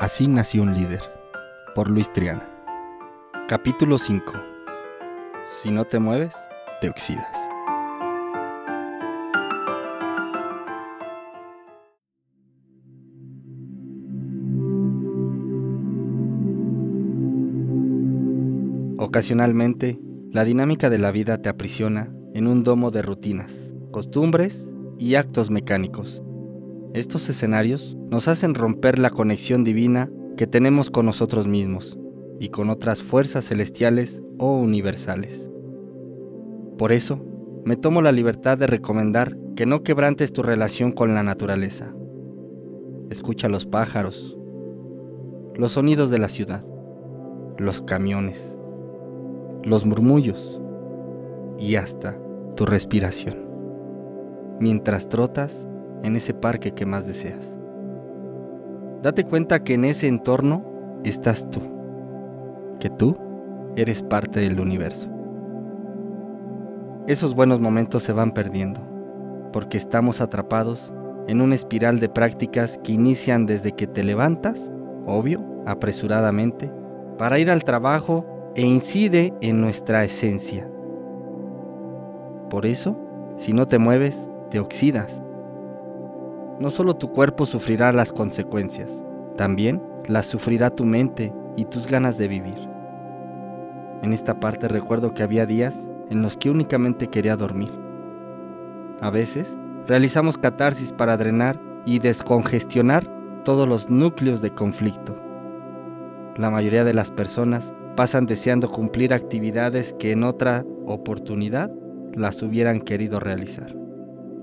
Así 0.00 0.28
nació 0.28 0.62
un 0.62 0.72
líder, 0.72 1.02
por 1.74 1.90
Luis 1.90 2.10
Triana. 2.10 2.48
Capítulo 3.46 3.98
5. 3.98 4.32
Si 5.46 5.70
no 5.70 5.84
te 5.84 5.98
mueves, 5.98 6.34
te 6.80 6.88
oxidas. 6.88 7.26
Ocasionalmente, 18.96 20.00
la 20.30 20.46
dinámica 20.46 20.88
de 20.88 20.96
la 20.96 21.10
vida 21.10 21.42
te 21.42 21.50
aprisiona 21.50 22.10
en 22.32 22.46
un 22.46 22.62
domo 22.62 22.90
de 22.90 23.02
rutinas, 23.02 23.52
costumbres 23.90 24.70
y 24.98 25.16
actos 25.16 25.50
mecánicos. 25.50 26.22
Estos 26.92 27.28
escenarios 27.28 27.96
nos 28.10 28.26
hacen 28.26 28.56
romper 28.56 28.98
la 28.98 29.10
conexión 29.10 29.62
divina 29.62 30.10
que 30.36 30.48
tenemos 30.48 30.90
con 30.90 31.06
nosotros 31.06 31.46
mismos 31.46 31.96
y 32.40 32.48
con 32.48 32.68
otras 32.68 33.00
fuerzas 33.00 33.46
celestiales 33.46 34.20
o 34.38 34.58
universales. 34.58 35.52
Por 36.78 36.90
eso, 36.90 37.24
me 37.64 37.76
tomo 37.76 38.02
la 38.02 38.10
libertad 38.10 38.58
de 38.58 38.66
recomendar 38.66 39.36
que 39.54 39.66
no 39.66 39.84
quebrantes 39.84 40.32
tu 40.32 40.42
relación 40.42 40.90
con 40.90 41.14
la 41.14 41.22
naturaleza. 41.22 41.94
Escucha 43.08 43.48
los 43.48 43.66
pájaros, 43.66 44.36
los 45.54 45.72
sonidos 45.72 46.10
de 46.10 46.18
la 46.18 46.28
ciudad, 46.28 46.64
los 47.56 47.82
camiones, 47.82 48.40
los 49.62 49.86
murmullos 49.86 50.60
y 51.56 51.76
hasta 51.76 52.18
tu 52.56 52.66
respiración, 52.66 53.36
mientras 54.58 55.08
trotas 55.08 55.68
en 56.02 56.16
ese 56.16 56.34
parque 56.34 56.72
que 56.72 56.86
más 56.86 57.06
deseas. 57.06 57.40
Date 59.02 59.24
cuenta 59.24 59.64
que 59.64 59.74
en 59.74 59.84
ese 59.84 60.08
entorno 60.08 60.64
estás 61.04 61.48
tú, 61.50 61.60
que 62.78 62.90
tú 62.90 63.16
eres 63.76 64.02
parte 64.02 64.40
del 64.40 64.60
universo. 64.60 65.08
Esos 67.06 67.34
buenos 67.34 67.60
momentos 67.60 68.02
se 68.02 68.12
van 68.12 68.32
perdiendo, 68.32 68.80
porque 69.52 69.78
estamos 69.78 70.20
atrapados 70.20 70.92
en 71.28 71.40
una 71.40 71.54
espiral 71.54 71.98
de 71.98 72.08
prácticas 72.08 72.78
que 72.84 72.92
inician 72.92 73.46
desde 73.46 73.72
que 73.72 73.86
te 73.86 74.04
levantas, 74.04 74.70
obvio, 75.06 75.42
apresuradamente, 75.66 76.70
para 77.16 77.38
ir 77.38 77.50
al 77.50 77.64
trabajo 77.64 78.52
e 78.54 78.62
incide 78.62 79.32
en 79.40 79.60
nuestra 79.60 80.04
esencia. 80.04 80.68
Por 82.50 82.66
eso, 82.66 82.98
si 83.36 83.52
no 83.52 83.66
te 83.66 83.78
mueves, 83.78 84.30
te 84.50 84.58
oxidas 84.58 85.22
no 86.60 86.68
solo 86.68 86.94
tu 86.94 87.10
cuerpo 87.10 87.46
sufrirá 87.46 87.90
las 87.90 88.12
consecuencias, 88.12 88.90
también 89.36 89.82
las 90.06 90.26
sufrirá 90.26 90.68
tu 90.68 90.84
mente 90.84 91.32
y 91.56 91.64
tus 91.64 91.86
ganas 91.86 92.18
de 92.18 92.28
vivir. 92.28 92.68
En 94.02 94.12
esta 94.12 94.38
parte 94.38 94.68
recuerdo 94.68 95.14
que 95.14 95.22
había 95.22 95.46
días 95.46 95.90
en 96.10 96.20
los 96.20 96.36
que 96.36 96.50
únicamente 96.50 97.08
quería 97.08 97.36
dormir. 97.36 97.70
A 99.00 99.08
veces 99.10 99.48
realizamos 99.86 100.36
catarsis 100.36 100.92
para 100.92 101.16
drenar 101.16 101.58
y 101.86 101.98
descongestionar 101.98 103.08
todos 103.42 103.66
los 103.66 103.88
núcleos 103.88 104.42
de 104.42 104.50
conflicto. 104.50 105.16
La 106.36 106.50
mayoría 106.50 106.84
de 106.84 106.92
las 106.92 107.10
personas 107.10 107.72
pasan 107.96 108.26
deseando 108.26 108.70
cumplir 108.70 109.14
actividades 109.14 109.94
que 109.94 110.12
en 110.12 110.24
otra 110.24 110.66
oportunidad 110.86 111.70
las 112.12 112.42
hubieran 112.42 112.80
querido 112.80 113.18
realizar, 113.18 113.74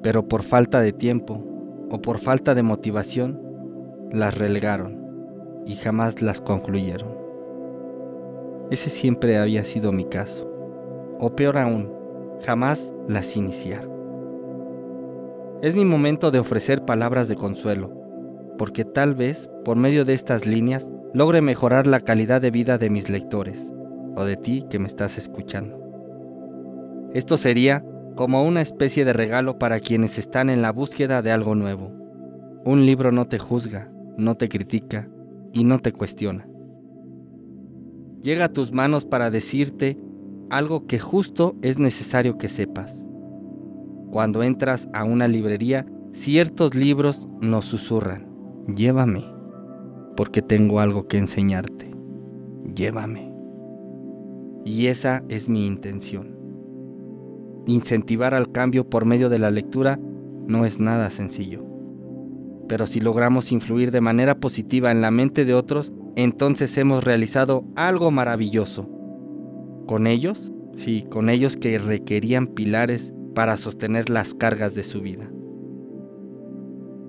pero 0.01 0.27
por 0.27 0.41
falta 0.41 0.81
de 0.81 0.93
tiempo 0.93 1.46
o 1.89 2.01
por 2.01 2.19
falta 2.19 2.55
de 2.55 2.63
motivación, 2.63 3.41
las 4.11 4.37
relegaron 4.37 5.63
y 5.65 5.75
jamás 5.75 6.21
las 6.21 6.41
concluyeron. 6.41 7.17
Ese 8.71 8.89
siempre 8.89 9.37
había 9.37 9.63
sido 9.63 9.91
mi 9.91 10.05
caso. 10.05 10.49
O 11.19 11.35
peor 11.35 11.57
aún, 11.57 11.91
jamás 12.45 12.93
las 13.07 13.35
iniciaron. 13.35 13.91
Es 15.61 15.73
mi 15.73 15.85
momento 15.85 16.31
de 16.31 16.39
ofrecer 16.39 16.85
palabras 16.85 17.27
de 17.27 17.35
consuelo, 17.35 17.91
porque 18.57 18.85
tal 18.85 19.15
vez 19.15 19.49
por 19.65 19.77
medio 19.77 20.05
de 20.05 20.13
estas 20.13 20.45
líneas 20.45 20.91
logre 21.13 21.41
mejorar 21.41 21.87
la 21.87 22.01
calidad 22.01 22.41
de 22.41 22.51
vida 22.51 22.77
de 22.77 22.89
mis 22.89 23.09
lectores, 23.09 23.59
o 24.15 24.23
de 24.23 24.35
ti 24.35 24.65
que 24.69 24.79
me 24.79 24.87
estás 24.87 25.17
escuchando. 25.17 25.81
Esto 27.13 27.37
sería 27.37 27.83
como 28.17 28.43
una 28.43 28.61
especie 28.61 29.05
de 29.05 29.13
regalo 29.13 29.59
para 29.59 29.79
quienes 29.79 30.17
están 30.17 30.49
en 30.49 30.61
la 30.61 30.73
búsqueda 30.73 31.21
de 31.21 31.31
algo 31.31 31.55
nuevo. 31.55 31.93
Un 32.65 32.85
libro 32.85 33.13
no 33.13 33.27
te 33.27 33.39
juzga, 33.39 33.89
no 34.17 34.35
te 34.35 34.49
critica 34.49 35.07
y 35.53 35.63
no 35.63 35.79
te 35.79 35.93
cuestiona. 35.93 36.45
Llega 38.21 38.45
a 38.45 38.51
tus 38.51 38.73
manos 38.73 39.05
para 39.05 39.29
decirte 39.29 39.97
algo 40.49 40.87
que 40.87 40.99
justo 40.99 41.55
es 41.61 41.79
necesario 41.79 42.37
que 42.37 42.49
sepas. 42.49 43.07
Cuando 44.11 44.43
entras 44.43 44.89
a 44.93 45.03
una 45.03 45.27
librería, 45.27 45.85
ciertos 46.11 46.73
libros 46.73 47.29
nos 47.39 47.65
susurran, 47.65 48.27
llévame, 48.75 49.23
porque 50.17 50.41
tengo 50.41 50.79
algo 50.79 51.07
que 51.07 51.19
enseñarte, 51.19 51.91
llévame. 52.73 53.31
Y 54.65 54.87
esa 54.87 55.23
es 55.29 55.47
mi 55.47 55.67
intención 55.67 56.36
incentivar 57.67 58.33
al 58.33 58.51
cambio 58.51 58.89
por 58.89 59.05
medio 59.05 59.29
de 59.29 59.39
la 59.39 59.51
lectura 59.51 59.99
no 60.47 60.65
es 60.65 60.79
nada 60.79 61.11
sencillo. 61.11 61.63
Pero 62.67 62.87
si 62.87 62.99
logramos 62.99 63.51
influir 63.51 63.91
de 63.91 64.01
manera 64.01 64.39
positiva 64.39 64.91
en 64.91 65.01
la 65.01 65.11
mente 65.11 65.45
de 65.45 65.53
otros, 65.53 65.93
entonces 66.15 66.77
hemos 66.77 67.03
realizado 67.03 67.65
algo 67.75 68.11
maravilloso. 68.11 68.89
Con 69.85 70.07
ellos, 70.07 70.51
sí, 70.75 71.05
con 71.09 71.29
ellos 71.29 71.55
que 71.55 71.77
requerían 71.77 72.47
pilares 72.47 73.13
para 73.35 73.57
sostener 73.57 74.09
las 74.09 74.33
cargas 74.33 74.73
de 74.73 74.83
su 74.83 75.01
vida. 75.01 75.29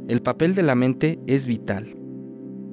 El 0.09 0.23
papel 0.23 0.55
de 0.55 0.63
la 0.63 0.75
mente 0.75 1.19
es 1.27 1.47
vital. 1.47 1.97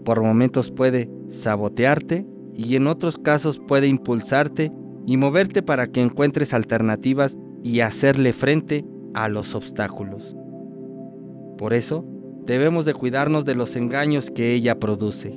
Por 0.04 0.22
momentos 0.22 0.72
puede 0.72 1.10
sabotearte 1.30 2.26
y 2.54 2.76
en 2.76 2.88
otros 2.88 3.18
casos 3.18 3.60
puede 3.60 3.88
impulsarte 3.88 4.72
y 5.06 5.18
moverte 5.18 5.62
para 5.62 5.88
que 5.88 6.02
encuentres 6.02 6.54
alternativas 6.54 7.38
y 7.66 7.80
hacerle 7.80 8.32
frente 8.32 8.86
a 9.16 9.28
los 9.28 9.56
obstáculos. 9.56 10.38
Por 11.58 11.74
eso, 11.74 12.06
debemos 12.46 12.86
de 12.86 12.94
cuidarnos 12.94 13.44
de 13.44 13.56
los 13.56 13.76
engaños 13.76 14.30
que 14.30 14.54
ella 14.54 14.80
produce. 14.80 15.36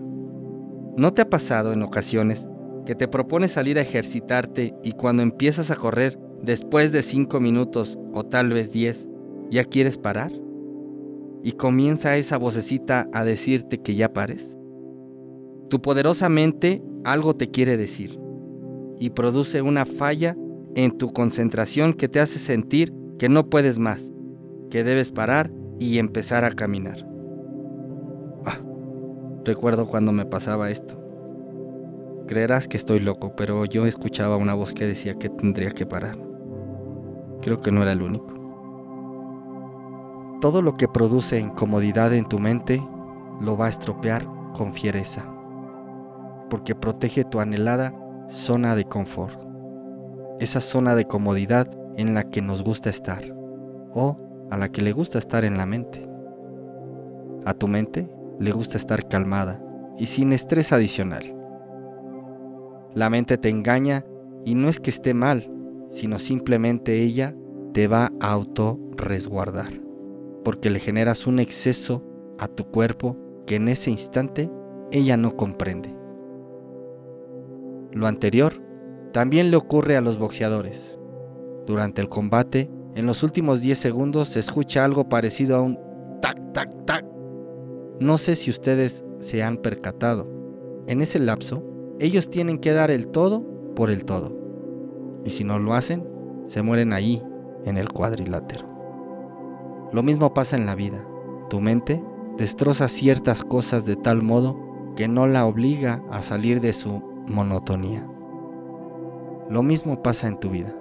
¿No 0.99 1.15
te 1.15 1.23
ha 1.23 1.31
pasado 1.31 1.73
en 1.73 1.83
ocasiones 1.83 2.47
que 2.85 2.95
te 2.95 3.09
propones 3.09 3.53
salir 3.53 3.79
a 3.79 3.81
ejercitarte 3.81 4.75
y 4.85 4.93
cuando 4.93 5.23
empiezas 5.23 5.71
a 5.71 5.77
correr, 5.77 6.19
después 6.43 6.93
de 6.93 7.03
cinco 7.03 7.41
minutos 7.41 7.99
o 8.13 8.23
tal 8.25 8.53
vez 8.53 8.75
diez, 8.75 9.09
ya 9.51 9.65
quieres 9.65 9.97
parar? 9.97 10.31
Y 11.43 11.53
comienza 11.53 12.19
esa 12.19 12.37
vocecita 12.37 13.09
a 13.15 13.25
decirte 13.25 13.79
que 13.79 13.95
ya 13.95 14.13
pares. 14.13 14.55
Tu 15.71 15.81
poderosa 15.81 16.29
mente 16.29 16.83
algo 17.05 17.35
te 17.35 17.51
quiere 17.51 17.79
decir 17.79 18.21
y 18.99 19.11
produce 19.11 19.63
una 19.63 19.87
falla 19.87 20.37
en 20.75 20.97
tu 20.97 21.13
concentración 21.13 21.95
que 21.95 22.09
te 22.09 22.21
hace 22.21 22.39
sentir 22.39 22.93
que 23.19 23.29
no 23.29 23.49
puedes 23.49 23.79
más, 23.79 24.13
que 24.71 24.85
debes 24.85 25.11
parar 25.11 25.51
y 25.79 25.99
empezar 25.99 26.45
a 26.45 26.53
caminar. 26.53 27.07
Ah, 28.45 28.59
recuerdo 29.45 29.89
cuando 29.89 30.13
me 30.13 30.27
pasaba 30.27 30.71
esto. 30.71 30.97
Creerás 32.27 32.69
que 32.69 32.77
estoy 32.77 33.01
loco, 33.01 33.35
pero 33.37 33.65
yo 33.65 33.87
escuchaba 33.87 34.37
una 34.37 34.55
voz 34.55 34.75
que 34.75 34.87
decía 34.87 35.15
que 35.15 35.29
tendría 35.29 35.71
que 35.71 35.87
parar. 35.87 36.19
Creo 37.41 37.61
que 37.61 37.73
no 37.73 37.83
era 37.83 37.93
el 37.93 38.03
único. 38.03 38.35
Todo 40.41 40.63
lo 40.63 40.75
que 40.75 40.87
produce 40.87 41.41
incomodidad 41.41 42.13
en 42.13 42.29
tu 42.29 42.39
mente 42.39 42.87
lo 43.41 43.57
va 43.57 43.67
a 43.67 43.71
estropear 43.71 44.29
con 44.55 44.73
fiereza, 44.75 45.25
porque 46.51 46.75
protege 46.75 47.25
tu 47.25 47.41
anhelada 47.41 47.95
zona 48.29 48.77
de 48.77 48.85
confort 48.85 49.48
esa 50.41 50.61
zona 50.61 50.95
de 50.95 51.07
comodidad 51.07 51.69
en 51.97 52.15
la 52.15 52.31
que 52.31 52.43
nos 52.43 52.63
gusta 52.63 52.91
estar 52.91 53.25
o 53.93 54.17
a 54.51 54.57
la 54.57 54.71
que 54.71 54.83
le 54.83 54.93
gusta 54.93 55.19
estar 55.19 55.45
en 55.45 55.57
la 55.57 55.67
mente. 55.67 56.09
A 57.45 57.55
tu 57.55 57.69
mente 57.69 58.09
le 58.39 58.53
gusta 58.53 58.77
estar 58.77 59.09
calmada 59.09 59.61
y 59.97 60.07
sin 60.07 60.33
estrés 60.33 60.73
adicional. 60.73 61.35
La 62.95 63.11
mente 63.11 63.37
te 63.37 63.49
engaña 63.49 64.05
y 64.45 64.55
no 64.55 64.69
es 64.69 64.81
que 64.81 64.91
esté 64.91 65.13
mal, 65.13 65.51
sino 65.89 66.19
simplemente 66.19 67.03
ella 67.03 67.35
te 67.73 67.89
va 67.89 68.13
a 68.21 68.33
auto-resguardar, 68.33 69.73
porque 70.45 70.71
le 70.71 70.79
generas 70.79 71.27
un 71.27 71.39
exceso 71.39 72.05
a 72.39 72.49
tu 72.49 72.71
cuerpo 72.71 73.17
que 73.47 73.57
en 73.57 73.69
ese 73.69 73.91
instante 73.91 74.51
ella 74.91 75.17
no 75.17 75.37
comprende. 75.37 75.95
Lo 77.93 78.07
anterior 78.07 78.68
también 79.13 79.51
le 79.51 79.57
ocurre 79.57 79.97
a 79.97 80.01
los 80.01 80.19
boxeadores. 80.19 80.99
Durante 81.67 82.01
el 82.01 82.09
combate, 82.09 82.71
en 82.95 83.07
los 83.07 83.23
últimos 83.23 83.61
10 83.61 83.79
segundos 83.79 84.29
se 84.29 84.41
escucha 84.41 84.85
algo 84.85 85.09
parecido 85.09 85.57
a 85.57 85.63
un 85.63 85.79
tac, 86.21 86.53
tac, 86.53 86.85
tac. 86.85 87.05
No 88.01 88.19
sé 88.19 88.37
si 88.37 88.51
ustedes 88.51 89.05
se 89.21 89.43
han 89.43 89.59
percatado. 89.59 90.29
En 90.87 91.01
ese 91.01 91.19
lapso, 91.19 91.63
ellos 91.99 92.31
tienen 92.31 92.59
que 92.59 92.73
dar 92.73 92.91
el 92.91 93.09
todo 93.09 93.45
por 93.75 93.91
el 93.91 94.05
todo. 94.05 94.37
Y 95.25 95.31
si 95.31 95.45
no 95.45 95.59
lo 95.59 95.75
hacen, 95.75 96.09
se 96.45 96.63
mueren 96.63 96.93
ahí, 96.93 97.23
en 97.65 97.77
el 97.77 97.89
cuadrilátero. 97.89 98.67
Lo 99.93 100.03
mismo 100.03 100.33
pasa 100.35 100.57
en 100.57 100.67
la 100.67 100.75
vida. 100.75 101.05
Tu 101.51 101.61
mente 101.61 102.03
destroza 102.37 102.89
ciertas 102.89 103.43
cosas 103.43 103.85
de 103.85 103.97
tal 103.97 104.23
modo 104.23 104.57
que 104.97 105.09
no 105.09 105.27
la 105.27 105.45
obliga 105.45 106.03
a 106.11 106.23
salir 106.23 106.61
de 106.61 106.73
su 106.73 107.03
monotonía. 107.27 108.07
Lo 109.51 109.63
mismo 109.63 110.03
pasa 110.03 110.29
en 110.29 110.39
tu 110.39 110.51
vida. 110.51 110.75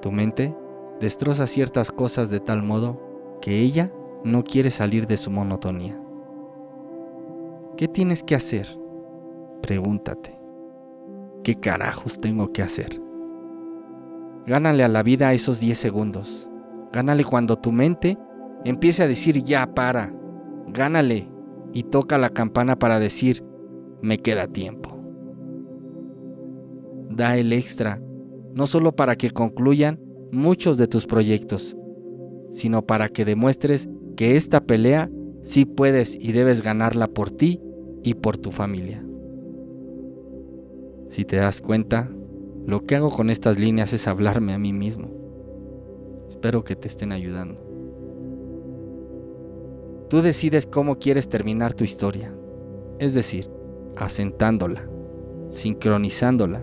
Tu 0.00 0.10
mente 0.12 0.54
destroza 1.00 1.46
ciertas 1.46 1.90
cosas 1.90 2.30
de 2.30 2.40
tal 2.40 2.62
modo 2.62 3.00
que 3.40 3.60
ella 3.60 3.90
no 4.24 4.44
quiere 4.44 4.70
salir 4.70 5.06
de 5.06 5.16
su 5.16 5.30
monotonía. 5.30 5.98
¿Qué 7.76 7.86
tienes 7.86 8.22
que 8.22 8.34
hacer? 8.34 8.66
Pregúntate. 9.62 10.38
¿Qué 11.44 11.54
carajos 11.54 12.20
tengo 12.20 12.52
que 12.52 12.62
hacer? 12.62 13.00
Gánale 14.46 14.82
a 14.82 14.88
la 14.88 15.02
vida 15.02 15.32
esos 15.32 15.60
10 15.60 15.78
segundos. 15.78 16.48
Gánale 16.92 17.24
cuando 17.24 17.56
tu 17.56 17.70
mente 17.70 18.18
empiece 18.64 19.02
a 19.02 19.08
decir 19.08 19.44
ya 19.44 19.74
para. 19.74 20.12
Gánale 20.66 21.28
y 21.72 21.84
toca 21.84 22.18
la 22.18 22.30
campana 22.30 22.78
para 22.78 22.98
decir 22.98 23.44
me 24.00 24.18
queda 24.18 24.46
tiempo. 24.46 24.97
Da 27.18 27.36
el 27.36 27.52
extra, 27.52 28.00
no 28.54 28.68
solo 28.68 28.94
para 28.94 29.16
que 29.16 29.32
concluyan 29.32 29.98
muchos 30.30 30.78
de 30.78 30.86
tus 30.86 31.04
proyectos, 31.04 31.76
sino 32.52 32.86
para 32.86 33.08
que 33.08 33.24
demuestres 33.24 33.88
que 34.14 34.36
esta 34.36 34.60
pelea 34.60 35.10
sí 35.42 35.64
puedes 35.64 36.14
y 36.14 36.30
debes 36.30 36.62
ganarla 36.62 37.08
por 37.08 37.32
ti 37.32 37.60
y 38.04 38.14
por 38.14 38.38
tu 38.38 38.52
familia. 38.52 39.04
Si 41.10 41.24
te 41.24 41.34
das 41.34 41.60
cuenta, 41.60 42.08
lo 42.66 42.86
que 42.86 42.94
hago 42.94 43.10
con 43.10 43.30
estas 43.30 43.58
líneas 43.58 43.92
es 43.92 44.06
hablarme 44.06 44.52
a 44.52 44.58
mí 44.60 44.72
mismo. 44.72 45.10
Espero 46.30 46.62
que 46.62 46.76
te 46.76 46.86
estén 46.86 47.10
ayudando. 47.10 47.60
Tú 50.08 50.22
decides 50.22 50.66
cómo 50.66 51.00
quieres 51.00 51.28
terminar 51.28 51.74
tu 51.74 51.82
historia, 51.82 52.32
es 53.00 53.12
decir, 53.12 53.50
asentándola, 53.96 54.88
sincronizándola 55.48 56.62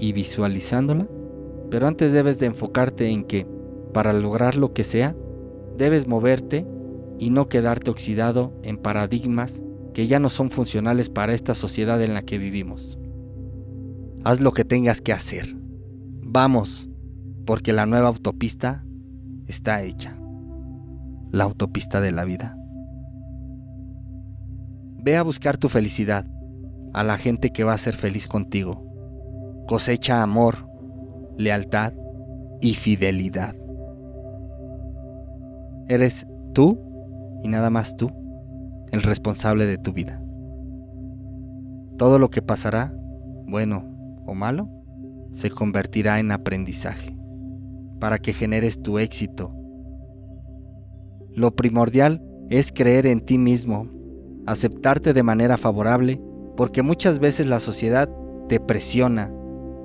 y 0.00 0.12
visualizándola, 0.12 1.06
pero 1.70 1.86
antes 1.86 2.12
debes 2.12 2.40
de 2.40 2.46
enfocarte 2.46 3.08
en 3.08 3.24
que, 3.24 3.46
para 3.92 4.12
lograr 4.12 4.56
lo 4.56 4.72
que 4.72 4.82
sea, 4.82 5.14
debes 5.76 6.08
moverte 6.08 6.66
y 7.18 7.30
no 7.30 7.48
quedarte 7.48 7.90
oxidado 7.90 8.52
en 8.64 8.78
paradigmas 8.78 9.62
que 9.94 10.06
ya 10.06 10.18
no 10.18 10.28
son 10.28 10.50
funcionales 10.50 11.08
para 11.08 11.34
esta 11.34 11.54
sociedad 11.54 12.02
en 12.02 12.14
la 12.14 12.22
que 12.22 12.38
vivimos. 12.38 12.98
Haz 14.24 14.40
lo 14.40 14.52
que 14.52 14.64
tengas 14.64 15.00
que 15.00 15.12
hacer. 15.12 15.54
Vamos, 16.22 16.88
porque 17.46 17.72
la 17.72 17.86
nueva 17.86 18.08
autopista 18.08 18.84
está 19.46 19.82
hecha. 19.82 20.16
La 21.30 21.44
autopista 21.44 22.00
de 22.00 22.12
la 22.12 22.24
vida. 22.24 22.56
Ve 25.02 25.16
a 25.16 25.22
buscar 25.22 25.56
tu 25.56 25.68
felicidad, 25.68 26.26
a 26.92 27.04
la 27.04 27.16
gente 27.16 27.50
que 27.52 27.64
va 27.64 27.72
a 27.72 27.78
ser 27.78 27.96
feliz 27.96 28.26
contigo. 28.26 28.89
Cosecha 29.70 30.20
amor, 30.24 30.68
lealtad 31.36 31.92
y 32.60 32.74
fidelidad. 32.74 33.54
Eres 35.86 36.26
tú 36.54 36.80
y 37.44 37.46
nada 37.46 37.70
más 37.70 37.96
tú 37.96 38.10
el 38.90 39.00
responsable 39.00 39.66
de 39.66 39.78
tu 39.78 39.92
vida. 39.92 40.20
Todo 41.98 42.18
lo 42.18 42.30
que 42.30 42.42
pasará, 42.42 42.92
bueno 43.46 43.84
o 44.26 44.34
malo, 44.34 44.68
se 45.34 45.50
convertirá 45.50 46.18
en 46.18 46.32
aprendizaje 46.32 47.16
para 48.00 48.18
que 48.18 48.32
generes 48.32 48.82
tu 48.82 48.98
éxito. 48.98 49.54
Lo 51.32 51.54
primordial 51.54 52.20
es 52.48 52.72
creer 52.72 53.06
en 53.06 53.20
ti 53.20 53.38
mismo, 53.38 53.86
aceptarte 54.46 55.12
de 55.12 55.22
manera 55.22 55.58
favorable, 55.58 56.20
porque 56.56 56.82
muchas 56.82 57.20
veces 57.20 57.46
la 57.46 57.60
sociedad 57.60 58.10
te 58.48 58.58
presiona, 58.58 59.32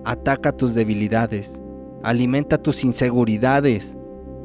ataca 0.06 0.52
tus 0.52 0.76
debilidades, 0.76 1.62
alimenta 2.04 2.58
tus 2.58 2.84
inseguridades, 2.84 3.98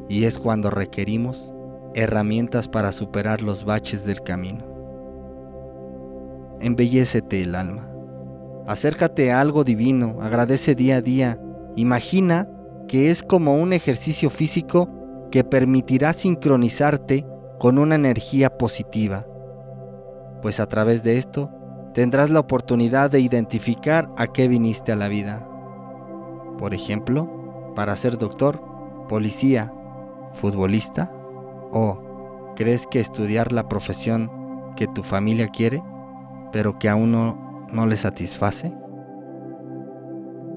y 0.09 0.25
es 0.25 0.37
cuando 0.37 0.69
requerimos 0.69 1.53
herramientas 1.93 2.67
para 2.67 2.91
superar 2.91 3.41
los 3.41 3.63
baches 3.63 4.05
del 4.05 4.21
camino. 4.21 4.65
Embellécete 6.59 7.43
el 7.43 7.55
alma. 7.55 7.89
Acércate 8.67 9.31
a 9.31 9.39
algo 9.39 9.63
divino, 9.63 10.17
agradece 10.21 10.75
día 10.75 10.97
a 10.97 11.01
día, 11.01 11.41
imagina 11.75 12.49
que 12.87 13.09
es 13.09 13.23
como 13.23 13.57
un 13.57 13.71
ejercicio 13.71 14.29
físico 14.29 14.89
que 15.31 15.43
permitirá 15.43 16.13
sincronizarte 16.13 17.25
con 17.57 17.77
una 17.77 17.95
energía 17.95 18.57
positiva, 18.57 19.25
pues 20.41 20.59
a 20.59 20.67
través 20.67 21.03
de 21.03 21.17
esto 21.17 21.49
tendrás 21.93 22.29
la 22.29 22.39
oportunidad 22.39 23.11
de 23.11 23.19
identificar 23.19 24.09
a 24.17 24.27
qué 24.27 24.47
viniste 24.47 24.91
a 24.91 24.95
la 24.95 25.07
vida. 25.07 25.47
Por 26.57 26.73
ejemplo, 26.73 27.73
para 27.75 27.95
ser 27.95 28.17
doctor, 28.17 28.61
policía, 29.07 29.73
futbolista 30.33 31.11
¿O 31.73 32.53
crees 32.55 32.85
que 32.85 32.99
estudiar 32.99 33.53
la 33.53 33.69
profesión 33.69 34.29
que 34.75 34.87
tu 34.87 35.03
familia 35.03 35.47
quiere, 35.47 35.81
pero 36.51 36.77
que 36.77 36.89
aún 36.89 37.11
no, 37.11 37.65
no 37.71 37.85
le 37.85 37.95
satisface? 37.95 38.73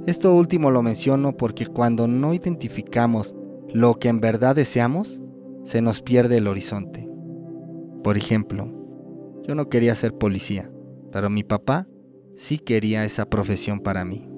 Esto 0.06 0.34
último 0.34 0.70
lo 0.70 0.82
menciono 0.82 1.36
porque 1.36 1.66
cuando 1.66 2.08
no 2.08 2.34
identificamos 2.34 3.34
lo 3.72 3.98
que 3.98 4.08
en 4.08 4.20
verdad 4.20 4.56
deseamos, 4.56 5.20
se 5.62 5.80
nos 5.80 6.02
pierde 6.02 6.38
el 6.38 6.48
horizonte. 6.48 7.08
Por 8.02 8.18
ejemplo, 8.18 8.68
yo 9.44 9.54
no 9.54 9.68
quería 9.68 9.94
ser 9.94 10.12
policía, 10.14 10.70
pero 11.10 11.30
mi 11.30 11.44
papá 11.44 11.86
sí 12.36 12.58
quería 12.58 13.04
esa 13.04 13.24
profesión 13.26 13.80
para 13.80 14.04
mí. 14.04 14.28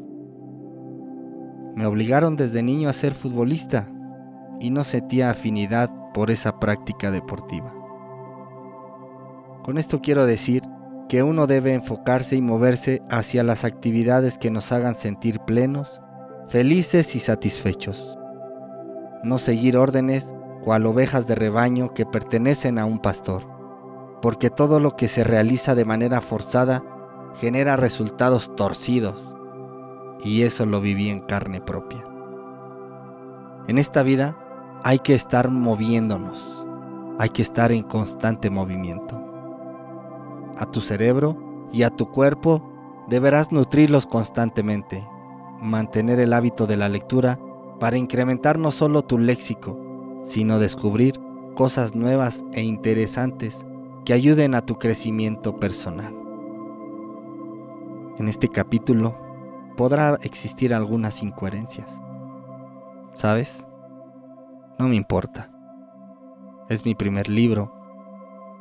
Me 1.76 1.84
obligaron 1.84 2.37
desde 2.37 2.62
niño 2.62 2.88
a 2.88 2.94
ser 2.94 3.12
futbolista 3.12 3.87
y 4.61 4.70
no 4.70 4.82
sentía 4.82 5.28
afinidad 5.28 5.90
por 6.14 6.31
esa 6.31 6.58
práctica 6.58 7.11
deportiva. 7.11 7.70
Con 9.62 9.76
esto 9.76 10.00
quiero 10.00 10.25
decir 10.25 10.62
que 11.06 11.23
uno 11.23 11.46
debe 11.46 11.74
enfocarse 11.74 12.34
y 12.34 12.41
moverse 12.41 13.03
hacia 13.10 13.43
las 13.43 13.67
actividades 13.67 14.39
que 14.39 14.51
nos 14.51 14.72
hagan 14.72 14.94
sentir 14.94 15.39
plenos, 15.41 16.01
felices 16.48 17.15
y 17.15 17.19
satisfechos. 17.19 18.19
No 19.22 19.36
seguir 19.36 19.77
órdenes 19.77 20.34
cual 20.65 20.86
ovejas 20.86 21.27
de 21.27 21.34
rebaño 21.34 21.93
que 21.93 22.06
pertenecen 22.06 22.79
a 22.79 22.86
un 22.86 23.01
pastor, 23.01 23.46
porque 24.22 24.48
todo 24.48 24.81
lo 24.81 24.96
que 24.96 25.08
se 25.08 25.24
realiza 25.24 25.74
de 25.74 25.84
manera 25.84 26.22
forzada 26.22 26.82
genera 27.34 27.77
resultados 27.77 28.56
torcidos, 28.56 29.35
y 30.23 30.43
eso 30.43 30.67
lo 30.67 30.81
viví 30.81 31.08
en 31.08 31.20
carne 31.20 31.61
propia. 31.61 32.06
En 33.69 33.79
esta 33.79 34.03
vida 34.03 34.37
hay 34.85 35.01
que 35.01 35.15
estar 35.15 35.51
moviéndonos, 35.51 36.65
hay 37.19 37.31
que 37.31 37.43
estar 37.43 37.73
en 37.73 37.82
constante 37.82 38.51
movimiento. 38.51 39.20
A 40.56 40.67
tu 40.70 40.81
cerebro 40.81 41.37
y 41.73 41.82
a 41.82 41.91
tu 41.91 42.11
cuerpo 42.11 42.63
deberás 43.08 43.53
nutrirlos 43.53 44.06
constantemente, 44.06 45.06
mantener 45.61 46.20
el 46.20 46.32
hábito 46.32 46.67
de 46.67 46.77
la 46.77 46.89
lectura 46.89 47.39
para 47.81 47.96
incrementar 47.96 48.58
no 48.58 48.70
solo 48.70 49.03
tu 49.03 49.19
léxico, 49.19 49.79
sino 50.23 50.58
descubrir 50.58 51.20
cosas 51.55 51.94
nuevas 51.94 52.44
e 52.53 52.63
interesantes 52.63 53.67
que 54.05 54.13
ayuden 54.13 54.55
a 54.55 54.65
tu 54.65 54.77
crecimiento 54.77 55.56
personal. 55.56 56.15
En 58.19 58.29
este 58.29 58.49
capítulo 58.49 59.26
podrá 59.77 60.19
existir 60.23 60.75
algunas 60.75 61.23
incoherencias. 61.23 61.91
¿Sabes? 63.15 63.65
No 64.79 64.89
me 64.89 64.97
importa. 64.97 65.53
Es 66.69 66.85
mi 66.85 66.95
primer 66.95 67.29
libro 67.29 67.73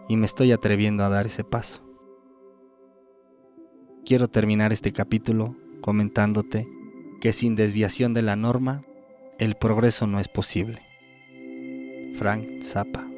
y 0.08 0.18
me 0.18 0.26
estoy 0.26 0.52
atreviendo 0.52 1.04
a 1.04 1.10
dar 1.10 1.26
ese 1.26 1.44
paso. 1.44 1.82
Quiero 4.06 4.28
terminar 4.28 4.72
este 4.72 4.94
capítulo 4.94 5.56
comentándote 5.82 6.68
que 7.22 7.34
sin 7.34 7.56
desviación 7.56 8.14
de 8.14 8.22
la 8.22 8.36
norma, 8.36 8.84
el 9.40 9.56
progreso 9.56 10.06
no 10.06 10.20
es 10.20 10.28
posible. 10.28 10.82
Frank 12.18 12.62
Zappa 12.62 13.15